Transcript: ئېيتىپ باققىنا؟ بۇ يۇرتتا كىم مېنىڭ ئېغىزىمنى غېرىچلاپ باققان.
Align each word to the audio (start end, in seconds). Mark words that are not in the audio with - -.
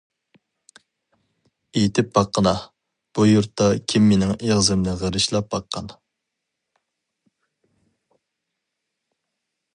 ئېيتىپ 1.81 2.07
باققىنا؟ 2.15 2.53
بۇ 3.19 3.25
يۇرتتا 3.33 3.67
كىم 3.93 4.09
مېنىڭ 4.13 4.33
ئېغىزىمنى 4.39 4.97
غېرىچلاپ 5.03 5.55
باققان. 5.55 5.95